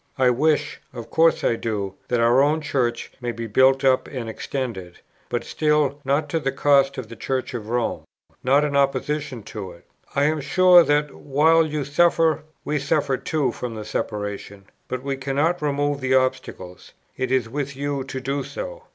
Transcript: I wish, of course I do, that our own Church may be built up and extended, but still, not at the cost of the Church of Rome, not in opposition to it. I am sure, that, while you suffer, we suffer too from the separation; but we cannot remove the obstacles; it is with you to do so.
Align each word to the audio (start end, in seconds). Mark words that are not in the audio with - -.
I 0.17 0.31
wish, 0.31 0.81
of 0.93 1.11
course 1.11 1.43
I 1.43 1.55
do, 1.55 1.93
that 2.07 2.19
our 2.19 2.41
own 2.41 2.59
Church 2.59 3.11
may 3.21 3.31
be 3.31 3.45
built 3.45 3.83
up 3.85 4.07
and 4.07 4.27
extended, 4.27 4.97
but 5.29 5.43
still, 5.43 6.01
not 6.03 6.33
at 6.33 6.43
the 6.43 6.51
cost 6.51 6.97
of 6.97 7.07
the 7.07 7.15
Church 7.15 7.53
of 7.53 7.69
Rome, 7.69 8.03
not 8.43 8.63
in 8.65 8.75
opposition 8.75 9.43
to 9.43 9.73
it. 9.73 9.85
I 10.15 10.23
am 10.23 10.41
sure, 10.41 10.83
that, 10.83 11.13
while 11.13 11.63
you 11.67 11.85
suffer, 11.85 12.41
we 12.65 12.79
suffer 12.79 13.15
too 13.15 13.51
from 13.51 13.75
the 13.75 13.85
separation; 13.85 14.65
but 14.87 15.03
we 15.03 15.17
cannot 15.17 15.61
remove 15.61 16.01
the 16.01 16.15
obstacles; 16.15 16.93
it 17.15 17.31
is 17.31 17.47
with 17.47 17.75
you 17.75 18.03
to 18.05 18.19
do 18.19 18.41
so. 18.43 18.85